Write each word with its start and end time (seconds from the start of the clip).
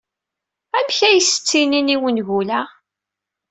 Amek 0.77 0.99
ay 1.07 1.17
as-ttinin 1.19 1.93
i 1.95 1.97
wengul-a? 2.01 2.61